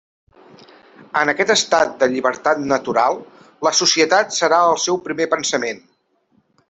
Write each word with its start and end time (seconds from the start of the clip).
En 1.21 1.31
aquest 1.33 1.51
estat 1.55 1.91
de 2.03 2.09
llibertat 2.13 2.63
natural, 2.71 3.19
la 3.69 3.75
societat 3.81 4.35
serà 4.39 4.63
el 4.71 4.83
seu 4.87 4.99
primer 5.11 5.29
pensament. 5.35 5.85